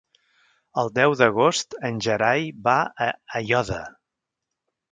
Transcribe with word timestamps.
El 0.83 0.89
deu 0.95 1.13
d'agost 1.19 1.77
en 1.91 2.01
Gerai 2.07 2.49
va 2.71 2.75
a 3.09 3.13
Aiòder. 3.43 3.81